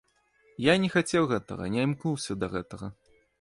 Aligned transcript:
Я 0.67 0.73
не 0.85 0.89
хацеў 0.95 1.27
гэтага, 1.33 1.67
не 1.75 1.85
імкнуўся 1.89 2.39
да 2.45 2.51
гэтага. 2.57 2.91